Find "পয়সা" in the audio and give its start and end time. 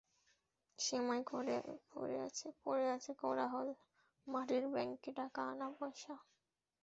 5.77-6.13